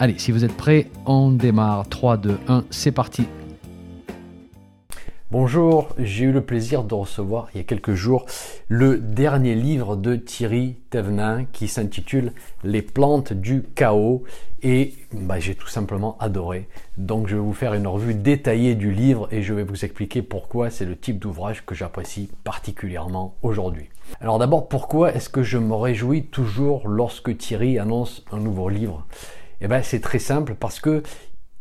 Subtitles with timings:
[0.00, 1.88] Allez, si vous êtes prêts, on démarre.
[1.88, 3.26] 3, 2, 1, c'est parti.
[5.32, 8.24] Bonjour, j'ai eu le plaisir de recevoir il y a quelques jours
[8.68, 14.22] le dernier livre de Thierry Thévenin qui s'intitule Les plantes du chaos
[14.62, 16.68] et bah, j'ai tout simplement adoré.
[16.96, 20.22] Donc je vais vous faire une revue détaillée du livre et je vais vous expliquer
[20.22, 23.88] pourquoi c'est le type d'ouvrage que j'apprécie particulièrement aujourd'hui.
[24.20, 29.04] Alors d'abord, pourquoi est-ce que je me réjouis toujours lorsque Thierry annonce un nouveau livre?
[29.60, 31.02] Eh ben, c'est très simple parce que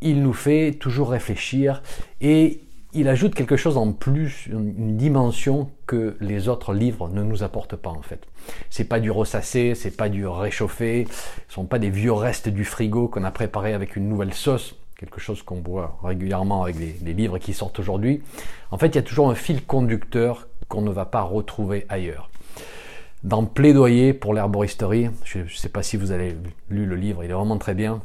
[0.01, 1.81] il nous fait toujours réfléchir
[2.21, 2.61] et
[2.93, 7.75] il ajoute quelque chose en plus, une dimension que les autres livres ne nous apportent
[7.75, 8.21] pas en fait.
[8.69, 11.07] C'est pas du ressassé, c'est pas du réchauffé,
[11.47, 14.75] ce sont pas des vieux restes du frigo qu'on a préparé avec une nouvelle sauce,
[14.97, 18.21] quelque chose qu'on voit régulièrement avec les livres qui sortent aujourd'hui.
[18.71, 22.29] En fait, il y a toujours un fil conducteur qu'on ne va pas retrouver ailleurs
[23.27, 25.09] dans Plaidoyer pour l'herboristerie.
[25.25, 26.35] Je ne sais pas si vous avez
[26.69, 28.01] lu le livre, il est vraiment très bien.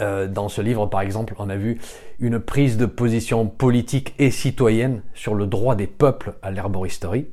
[0.00, 1.80] Euh, dans ce livre, par exemple, on a vu
[2.20, 7.26] une prise de position politique et citoyenne sur le droit des peuples à l'herboristerie.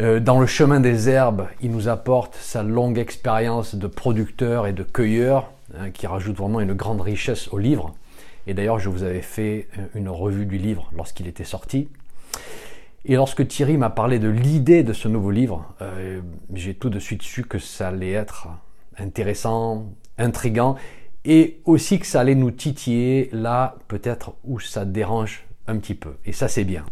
[0.00, 4.72] Euh, dans le chemin des herbes, il nous apporte sa longue expérience de producteur et
[4.72, 7.94] de cueilleur, hein, qui rajoute vraiment une grande richesse au livre.
[8.48, 11.88] Et d'ailleurs, je vous avais fait une revue du livre lorsqu'il était sorti.
[13.08, 16.20] Et lorsque Thierry m'a parlé de l'idée de ce nouveau livre, euh,
[16.52, 18.48] j'ai tout de suite su que ça allait être
[18.98, 20.74] intéressant, intrigant,
[21.24, 26.16] et aussi que ça allait nous titiller là peut-être où ça dérange un petit peu.
[26.24, 26.84] Et ça c'est bien.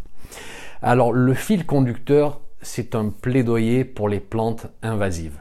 [0.82, 5.40] Alors le fil conducteur, c'est un plaidoyer pour les plantes invasives.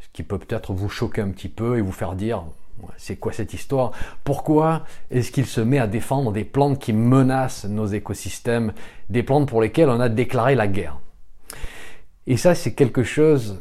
[0.00, 2.44] Ce qui peut peut-être vous choquer un petit peu et vous faire dire
[2.96, 3.92] c'est quoi cette histoire?
[4.24, 8.72] Pourquoi est-ce qu'il se met à défendre des plantes qui menacent nos écosystèmes,
[9.08, 10.98] des plantes pour lesquelles on a déclaré la guerre?
[12.26, 13.58] Et ça, c'est quelque chose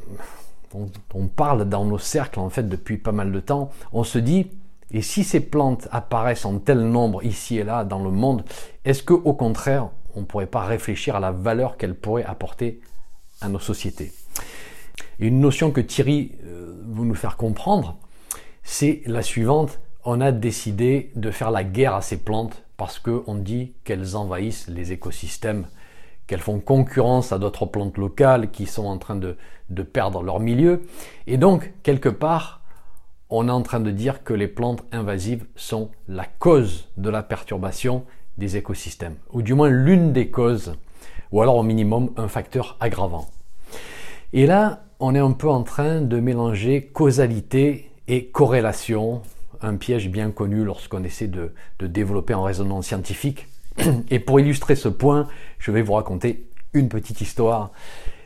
[0.73, 3.71] dont on parle dans nos cercles en fait depuis pas mal de temps.
[3.93, 4.47] On se dit,
[4.91, 8.43] et si ces plantes apparaissent en tel nombre ici et là dans le monde,
[8.85, 12.81] est-ce que au contraire, on ne pourrait pas réfléchir à la valeur qu'elles pourraient apporter
[13.41, 14.11] à nos sociétés?
[15.19, 17.97] Une notion que Thierry euh, veut nous faire comprendre,
[18.63, 19.79] c'est la suivante.
[20.05, 24.67] On a décidé de faire la guerre à ces plantes parce qu'on dit qu'elles envahissent
[24.67, 25.67] les écosystèmes,
[26.27, 29.35] qu'elles font concurrence à d'autres plantes locales qui sont en train de,
[29.69, 30.83] de perdre leur milieu.
[31.27, 32.61] Et donc, quelque part,
[33.29, 37.21] on est en train de dire que les plantes invasives sont la cause de la
[37.21, 38.05] perturbation
[38.37, 40.73] des écosystèmes, ou du moins l'une des causes,
[41.31, 43.27] ou alors au minimum un facteur aggravant.
[44.33, 49.21] Et là, on est un peu en train de mélanger causalité et corrélation,
[49.61, 53.47] un piège bien connu lorsqu'on essaie de, développer un raisonnement scientifique.
[54.09, 55.27] Et pour illustrer ce point,
[55.59, 57.71] je vais vous raconter une petite histoire.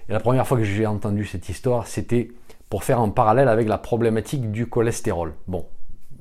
[0.07, 2.31] Et la première fois que j'ai entendu cette histoire, c'était
[2.69, 5.33] pour faire un parallèle avec la problématique du cholestérol.
[5.47, 5.65] Bon,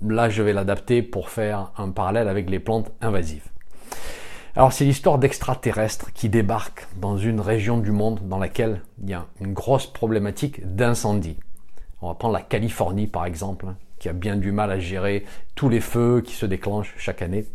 [0.05, 3.49] là je vais l'adapter pour faire un parallèle avec les plantes invasives.
[4.57, 9.15] Alors c'est l'histoire d'extraterrestres qui débarquent dans une région du monde dans laquelle il y
[9.15, 11.37] a une grosse problématique d'incendie.
[12.03, 15.25] On va prendre la Californie par exemple, hein, qui a bien du mal à gérer
[15.55, 17.47] tous les feux qui se déclenchent chaque année.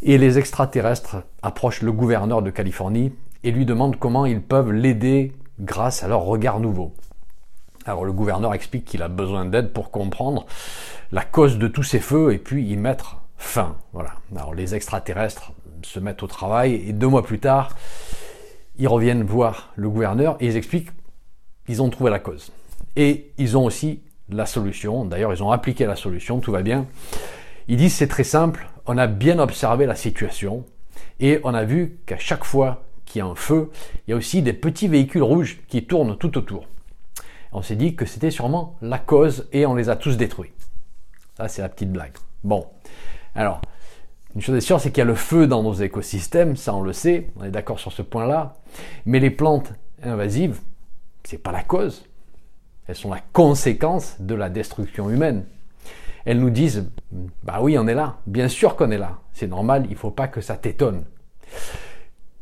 [0.00, 3.12] Et les extraterrestres approchent le gouverneur de Californie
[3.44, 6.94] et lui demandent comment ils peuvent l'aider grâce à leur regard nouveau.
[7.84, 10.46] Alors le gouverneur explique qu'il a besoin d'aide pour comprendre
[11.12, 13.76] la cause de tous ces feux et puis y mettre fin.
[13.92, 14.14] Voilà.
[14.34, 15.52] Alors les extraterrestres
[15.82, 17.76] se mettent au travail et deux mois plus tard,
[18.78, 20.90] ils reviennent voir le gouverneur et ils expliquent
[21.66, 22.50] qu'ils ont trouvé la cause.
[22.96, 25.04] Et ils ont aussi la solution.
[25.04, 26.86] D'ailleurs, ils ont appliqué la solution, tout va bien.
[27.68, 30.64] Ils disent c'est très simple, on a bien observé la situation
[31.20, 33.70] et on a vu qu'à chaque fois qu'il y a un feu,
[34.06, 36.66] il y a aussi des petits véhicules rouges qui tournent tout autour.
[37.52, 40.52] On s'est dit que c'était sûrement la cause et on les a tous détruits.
[41.36, 42.14] Ça, c'est la petite blague.
[42.42, 42.66] Bon.
[43.34, 43.60] Alors,
[44.34, 46.80] une chose est sûre, c'est qu'il y a le feu dans nos écosystèmes, ça on
[46.80, 48.54] le sait, on est d'accord sur ce point-là.
[49.04, 49.72] Mais les plantes
[50.02, 50.60] invasives,
[51.24, 52.06] c'est pas la cause.
[52.92, 55.44] Elles sont la conséquence de la destruction humaine.
[56.26, 56.90] Elles nous disent,
[57.42, 60.10] bah oui, on est là, bien sûr qu'on est là, c'est normal, il ne faut
[60.10, 61.04] pas que ça t'étonne.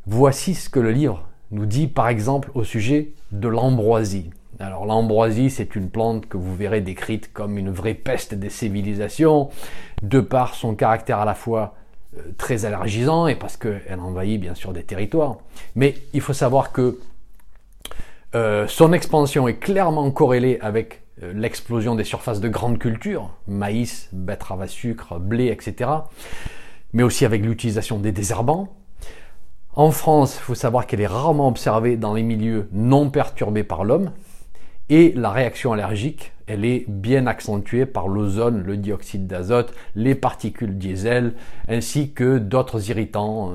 [0.06, 4.30] Voici ce que le livre nous dit par exemple au sujet de l'ambroisie.
[4.58, 9.50] Alors l'ambroisie, c'est une plante que vous verrez décrite comme une vraie peste des civilisations,
[10.02, 11.76] de par son caractère à la fois
[12.18, 15.36] euh, très allergisant et parce qu'elle envahit bien sûr des territoires.
[15.76, 16.98] Mais il faut savoir que
[18.34, 24.08] euh, son expansion est clairement corrélée avec euh, l'explosion des surfaces de grandes cultures, maïs,
[24.12, 25.90] betterave à sucre, blé, etc.
[26.92, 28.68] Mais aussi avec l'utilisation des désherbants.
[29.74, 33.84] En France, il faut savoir qu'elle est rarement observée dans les milieux non perturbés par
[33.84, 34.12] l'homme.
[34.88, 40.78] Et la réaction allergique, elle est bien accentuée par l'ozone, le dioxyde d'azote, les particules
[40.78, 41.34] diesel,
[41.68, 43.54] ainsi que d'autres irritants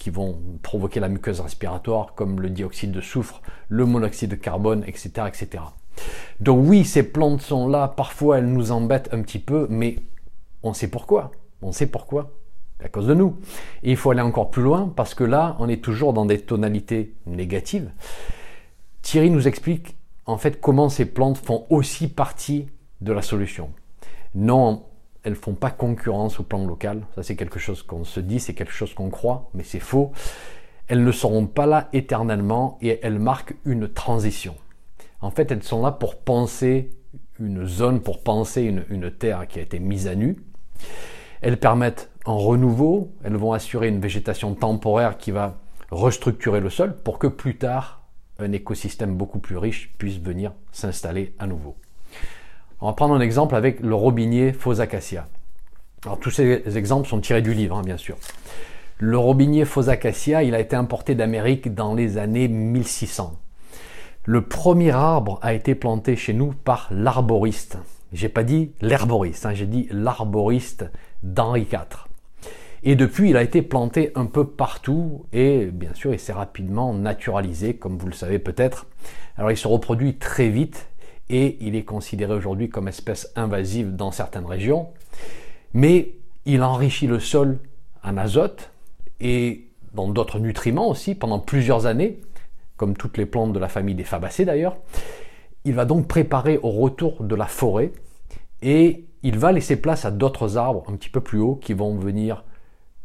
[0.00, 4.82] qui vont provoquer la muqueuse respiratoire, comme le dioxyde de soufre, le monoxyde de carbone,
[4.86, 5.62] etc., etc.
[6.40, 9.96] Donc oui, ces plantes sont là, parfois elles nous embêtent un petit peu, mais
[10.62, 11.32] on sait pourquoi.
[11.60, 12.32] On sait pourquoi.
[12.82, 13.36] À cause de nous.
[13.82, 16.40] Et il faut aller encore plus loin parce que là, on est toujours dans des
[16.40, 17.90] tonalités négatives.
[19.02, 22.68] Thierry nous explique en fait comment ces plantes font aussi partie
[23.02, 23.70] de la solution.
[24.34, 24.84] Non,
[25.22, 27.02] elles ne font pas concurrence au plan local.
[27.14, 30.12] Ça, c'est quelque chose qu'on se dit, c'est quelque chose qu'on croit, mais c'est faux.
[30.88, 34.56] Elles ne seront pas là éternellement et elles marquent une transition.
[35.20, 36.90] En fait, elles sont là pour penser
[37.38, 40.36] une zone, pour penser une, terre qui a été mise à nu.
[41.42, 45.58] Elles permettent un renouveau, elles vont assurer une végétation temporaire qui va
[45.90, 48.02] restructurer le sol pour que plus tard,
[48.38, 51.76] un écosystème beaucoup plus riche puisse venir s'installer à nouveau.
[52.82, 55.26] On va prendre un exemple avec le robinier faux acacia.
[56.06, 58.16] Alors tous ces exemples sont tirés du livre, hein, bien sûr.
[58.98, 63.38] Le robinier faux acacia, il a été importé d'Amérique dans les années 1600.
[64.24, 67.76] Le premier arbre a été planté chez nous par l'arboriste.
[68.12, 70.86] J'ai pas dit l'herboriste, hein, j'ai dit l'arboriste
[71.22, 72.06] d'Henri IV.
[72.82, 76.94] Et depuis, il a été planté un peu partout et bien sûr, il s'est rapidement
[76.94, 78.86] naturalisé, comme vous le savez peut-être.
[79.36, 80.89] Alors, il se reproduit très vite
[81.30, 84.88] et il est considéré aujourd'hui comme espèce invasive dans certaines régions.
[85.72, 87.60] Mais il enrichit le sol
[88.02, 88.70] en azote
[89.20, 92.20] et dans d'autres nutriments aussi pendant plusieurs années
[92.76, 94.76] comme toutes les plantes de la famille des fabacées d'ailleurs.
[95.64, 97.92] Il va donc préparer au retour de la forêt
[98.62, 101.94] et il va laisser place à d'autres arbres un petit peu plus hauts qui vont
[101.96, 102.44] venir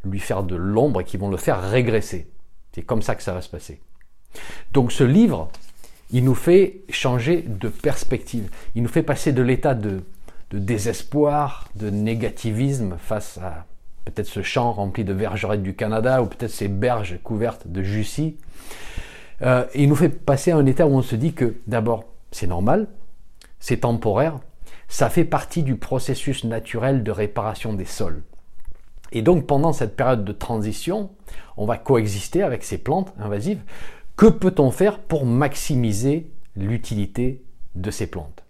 [0.04, 2.31] lui faire de l'ombre et qui vont le faire régresser.
[2.71, 3.81] C'est comme ça que ça va se passer.
[4.71, 5.50] Donc ce livre,
[6.12, 8.50] il nous fait changer de perspective.
[8.75, 10.02] Il nous fait passer de l'état de,
[10.52, 13.66] désespoir, de négativisme face à
[14.06, 18.38] peut-être ce champ rempli de vergerettes du Canada ou peut-être ces berges couvertes de Jussie,
[19.42, 22.48] euh, il nous fait passer à un état où on se dit que d'abord, c'est
[22.48, 22.88] normal,
[23.60, 24.40] c'est temporaire,
[24.88, 28.22] ça fait partie du processus naturel de réparation des sols.
[29.12, 31.10] Et donc pendant cette période de transition,
[31.57, 33.62] on va coexister avec ces plantes invasives.
[34.15, 37.44] Que peut-on faire pour maximiser l'utilité
[37.75, 38.44] de ces plantes?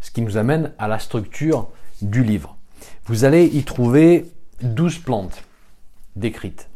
[0.00, 1.68] Ce qui nous amène à la structure
[2.02, 2.56] du livre.
[3.04, 4.26] Vous allez y trouver
[4.62, 5.44] 12 plantes
[6.16, 6.68] décrites.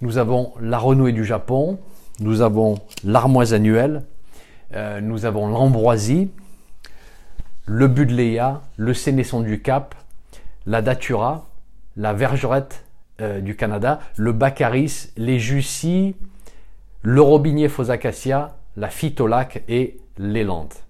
[0.00, 1.78] Nous avons la renouée du Japon,
[2.20, 4.04] nous avons l'armoise annuelle,
[4.74, 6.30] euh, nous avons l'ambroisie,
[7.66, 9.94] le budléa, le sénesson du Cap,
[10.64, 11.46] la datura,
[11.96, 12.84] la vergerette
[13.20, 16.14] euh, du Canada, le baccharis, les jussies,
[17.02, 20.84] le robinier faux acacia, la phytolac et l'élante.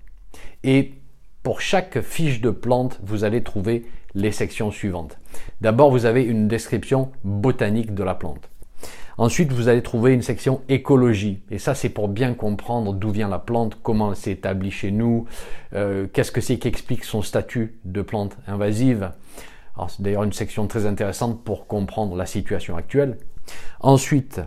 [0.64, 0.94] Et
[1.42, 5.18] pour chaque fiche de plante, vous allez trouver les sections suivantes.
[5.60, 8.48] D'abord, vous avez une description botanique de la plante.
[9.18, 11.42] Ensuite, vous allez trouver une section écologie.
[11.50, 14.92] Et ça, c'est pour bien comprendre d'où vient la plante, comment elle s'est établie chez
[14.92, 15.26] nous,
[15.74, 19.10] euh, qu'est-ce que c'est qui explique son statut de plante invasive.
[19.88, 23.18] c'est d'ailleurs une section très intéressante pour comprendre la situation actuelle.
[23.80, 24.40] Ensuite,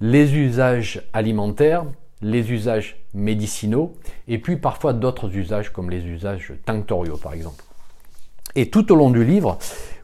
[0.00, 1.84] les usages alimentaires,
[2.22, 7.64] les usages médicinaux, et puis parfois d'autres usages comme les usages tinctoriaux par exemple.
[8.54, 9.58] Et tout au long du livre,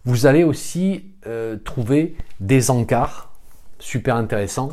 [0.04, 3.32] vous allez aussi euh, trouver des encarts
[3.78, 4.70] super intéressant.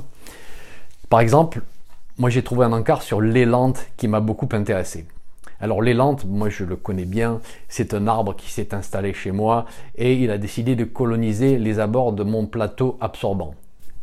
[1.10, 1.62] Par exemple,
[2.18, 5.06] moi j'ai trouvé un encart sur l'élante qui m'a beaucoup intéressé.
[5.60, 9.66] Alors l'élante, moi je le connais bien, c'est un arbre qui s'est installé chez moi
[9.96, 13.54] et il a décidé de coloniser les abords de mon plateau absorbant.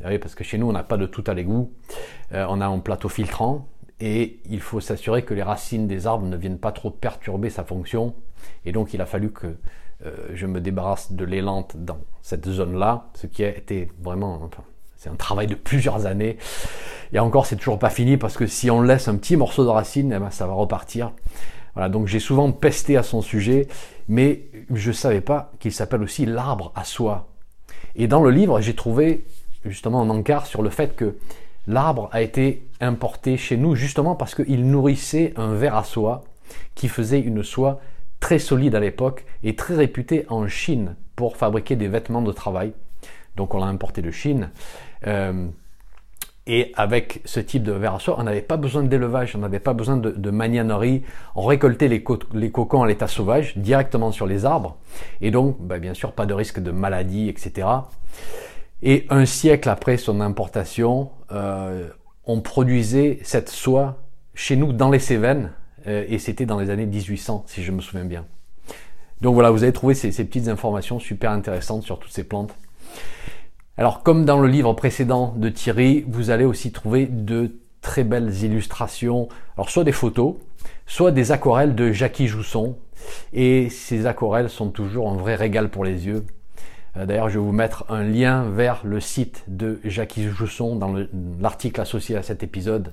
[0.05, 1.73] Oui, parce que chez nous on n'a pas de tout à l'égout,
[2.33, 3.69] euh, on a un plateau filtrant
[4.01, 7.65] et il faut s'assurer que les racines des arbres ne viennent pas trop perturber sa
[7.65, 8.15] fonction.
[8.65, 9.57] Et donc il a fallu que
[10.07, 14.63] euh, je me débarrasse de l'élante dans cette zone-là, ce qui a été vraiment, enfin,
[14.97, 16.39] c'est un travail de plusieurs années.
[17.13, 19.71] Et encore, c'est toujours pas fini parce que si on laisse un petit morceau de
[19.71, 21.13] racine, eh ben, ça va repartir.
[21.75, 23.69] Voilà, donc j'ai souvent pesté à son sujet,
[24.09, 27.29] mais je ne savais pas qu'il s'appelle aussi l'arbre à soie.
[27.95, 29.25] Et dans le livre, j'ai trouvé
[29.69, 31.17] justement un encart sur le fait que
[31.67, 36.25] l'arbre a été importé chez nous justement parce qu'il nourrissait un ver à soie
[36.75, 37.81] qui faisait une soie
[38.21, 42.73] très solide à l'époque et très réputée en Chine pour fabriquer des vêtements de travail.
[43.37, 44.51] Donc on l'a importé de Chine.
[45.07, 45.47] Euh,
[46.49, 49.61] et avec ce type de verre à soie, on n'avait pas besoin d'élevage, on n'avait
[49.61, 51.03] pas besoin de, de.
[51.35, 54.79] On récoltait les, les cocons à l'état sauvage directement sur les arbres.
[55.21, 57.69] Et donc, bah, bien sûr, pas de risque de maladie, etc.
[58.83, 61.89] Et un siècle après son importation, euh,
[62.25, 64.03] on produisait cette soie
[64.35, 65.53] chez nous dans les Cévennes.
[65.87, 68.25] Euh, et c'était dans les années 1800, si je me souviens bien.
[69.21, 72.55] Donc voilà, vous avez trouvé ces, ces petites informations super intéressantes sur toutes ces plantes.
[73.77, 78.43] Alors comme dans le livre précédent de Thierry, vous allez aussi trouver de très belles
[78.43, 80.35] illustrations, alors soit des photos,
[80.87, 82.77] soit des aquarelles de Jackie Jousson.
[83.33, 86.25] Et ces aquarelles sont toujours un vrai régal pour les yeux.
[86.99, 90.95] Euh, d'ailleurs, je vais vous mettre un lien vers le site de Jackie Jousson dans
[91.41, 92.93] l'article associé à cet épisode.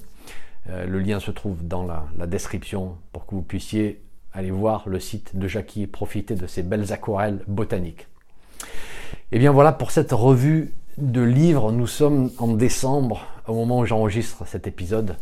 [0.69, 4.01] Euh, le lien se trouve dans la, description pour que vous puissiez
[4.33, 8.07] aller voir le site de Jackie et profiter de ces belles aquarelles botaniques.
[9.31, 11.71] Et eh bien voilà pour cette revue de livres.
[11.71, 15.15] Nous sommes en décembre au moment où j'enregistre cet épisode.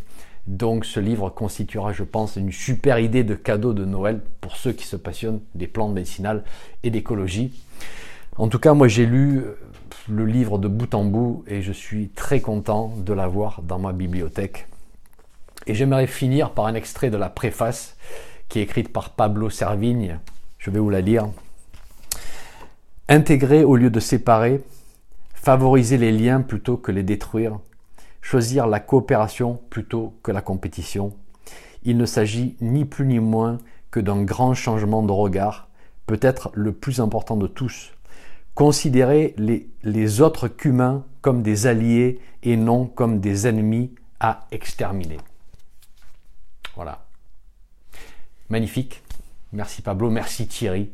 [0.48, 4.72] Donc ce livre constituera, je pense, une super idée de cadeau de Noël pour ceux
[4.72, 6.44] qui se passionnent des plantes médicinales
[6.84, 7.52] et d'écologie.
[8.36, 9.56] En tout cas, moi j'ai lu euh,
[10.10, 13.94] le livre de bout en bout et je suis très content de l'avoir dans ma
[13.94, 14.68] bibliothèque.
[15.68, 17.96] Et j'aimerais finir par un extrait de la préface
[18.50, 20.20] qui est écrite par Pablo Servigne.
[20.58, 21.30] Je vais vous la lire.
[23.08, 24.64] Intégrer au lieu de séparer,
[25.36, 27.60] favoriser les liens plutôt que les détruire,
[28.22, 31.14] choisir la coopération plutôt que la compétition.
[31.84, 33.60] Il ne s'agit ni plus ni moins
[33.92, 35.68] que d'un grand changement de regard,
[36.08, 37.92] peut-être le plus important de tous.
[38.56, 45.18] Considérer les, autres qu'humains comme des alliés et non comme des ennemis à exterminer.
[46.76, 47.06] Voilà.
[48.50, 49.02] Magnifique.
[49.52, 50.90] Merci Pablo, merci Thierry.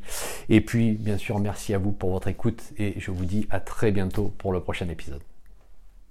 [0.49, 3.59] Et puis, bien sûr, merci à vous pour votre écoute et je vous dis à
[3.59, 5.21] très bientôt pour le prochain épisode.